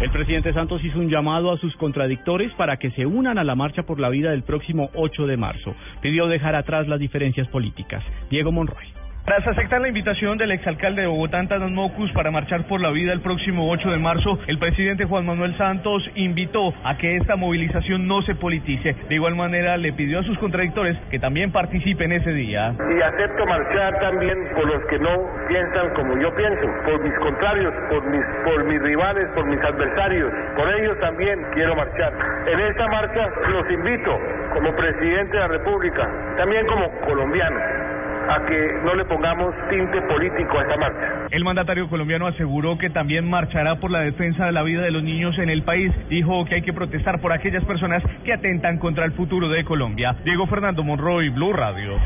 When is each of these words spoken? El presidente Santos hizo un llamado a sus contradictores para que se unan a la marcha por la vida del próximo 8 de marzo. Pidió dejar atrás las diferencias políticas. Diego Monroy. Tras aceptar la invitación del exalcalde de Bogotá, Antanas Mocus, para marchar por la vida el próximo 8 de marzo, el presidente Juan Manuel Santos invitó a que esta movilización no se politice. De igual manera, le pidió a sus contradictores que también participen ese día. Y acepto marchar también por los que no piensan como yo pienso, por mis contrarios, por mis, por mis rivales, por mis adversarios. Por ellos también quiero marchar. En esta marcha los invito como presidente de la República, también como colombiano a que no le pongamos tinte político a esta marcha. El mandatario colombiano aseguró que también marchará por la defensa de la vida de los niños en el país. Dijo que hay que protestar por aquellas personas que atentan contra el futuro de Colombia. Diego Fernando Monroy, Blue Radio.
El 0.00 0.10
presidente 0.10 0.52
Santos 0.52 0.84
hizo 0.84 1.00
un 1.00 1.08
llamado 1.08 1.50
a 1.50 1.58
sus 1.58 1.74
contradictores 1.76 2.52
para 2.52 2.76
que 2.76 2.92
se 2.92 3.04
unan 3.04 3.36
a 3.36 3.42
la 3.42 3.56
marcha 3.56 3.82
por 3.82 3.98
la 3.98 4.08
vida 4.08 4.30
del 4.30 4.44
próximo 4.44 4.90
8 4.94 5.26
de 5.26 5.36
marzo. 5.36 5.74
Pidió 6.00 6.28
dejar 6.28 6.54
atrás 6.54 6.86
las 6.86 7.00
diferencias 7.00 7.48
políticas. 7.48 8.04
Diego 8.30 8.52
Monroy. 8.52 8.97
Tras 9.28 9.46
aceptar 9.46 9.82
la 9.82 9.88
invitación 9.88 10.38
del 10.38 10.52
exalcalde 10.52 11.02
de 11.02 11.06
Bogotá, 11.06 11.38
Antanas 11.38 11.70
Mocus, 11.70 12.10
para 12.12 12.30
marchar 12.30 12.66
por 12.66 12.80
la 12.80 12.88
vida 12.88 13.12
el 13.12 13.20
próximo 13.20 13.70
8 13.70 13.90
de 13.90 13.98
marzo, 13.98 14.38
el 14.46 14.58
presidente 14.58 15.04
Juan 15.04 15.26
Manuel 15.26 15.54
Santos 15.58 16.02
invitó 16.14 16.72
a 16.82 16.96
que 16.96 17.16
esta 17.16 17.36
movilización 17.36 18.08
no 18.08 18.22
se 18.22 18.34
politice. 18.36 18.96
De 19.06 19.14
igual 19.16 19.34
manera, 19.34 19.76
le 19.76 19.92
pidió 19.92 20.20
a 20.20 20.22
sus 20.22 20.38
contradictores 20.38 20.96
que 21.10 21.18
también 21.18 21.52
participen 21.52 22.10
ese 22.12 22.32
día. 22.32 22.74
Y 22.88 23.02
acepto 23.02 23.44
marchar 23.44 24.00
también 24.00 24.34
por 24.54 24.66
los 24.66 24.82
que 24.86 24.98
no 24.98 25.10
piensan 25.46 25.92
como 25.92 26.18
yo 26.22 26.34
pienso, 26.34 26.66
por 26.86 27.04
mis 27.04 27.14
contrarios, 27.18 27.74
por 27.90 28.02
mis, 28.10 28.24
por 28.46 28.64
mis 28.64 28.80
rivales, 28.80 29.26
por 29.34 29.44
mis 29.44 29.60
adversarios. 29.60 30.32
Por 30.56 30.72
ellos 30.72 30.98
también 31.00 31.38
quiero 31.52 31.76
marchar. 31.76 32.14
En 32.46 32.60
esta 32.60 32.88
marcha 32.88 33.28
los 33.50 33.70
invito 33.72 34.18
como 34.54 34.74
presidente 34.74 35.36
de 35.36 35.40
la 35.40 35.48
República, 35.48 36.08
también 36.38 36.66
como 36.66 36.90
colombiano 37.02 37.77
a 38.28 38.46
que 38.46 38.68
no 38.84 38.94
le 38.94 39.04
pongamos 39.04 39.54
tinte 39.70 40.00
político 40.02 40.58
a 40.58 40.62
esta 40.62 40.76
marcha. 40.76 41.26
El 41.30 41.44
mandatario 41.44 41.88
colombiano 41.88 42.26
aseguró 42.26 42.78
que 42.78 42.90
también 42.90 43.28
marchará 43.28 43.76
por 43.76 43.90
la 43.90 44.00
defensa 44.00 44.46
de 44.46 44.52
la 44.52 44.62
vida 44.62 44.82
de 44.82 44.90
los 44.90 45.02
niños 45.02 45.38
en 45.38 45.50
el 45.50 45.62
país. 45.62 45.92
Dijo 46.08 46.44
que 46.44 46.56
hay 46.56 46.62
que 46.62 46.72
protestar 46.72 47.20
por 47.20 47.32
aquellas 47.32 47.64
personas 47.64 48.02
que 48.24 48.32
atentan 48.32 48.78
contra 48.78 49.04
el 49.04 49.12
futuro 49.12 49.48
de 49.48 49.64
Colombia. 49.64 50.16
Diego 50.24 50.46
Fernando 50.46 50.82
Monroy, 50.84 51.28
Blue 51.30 51.52
Radio. 51.52 51.98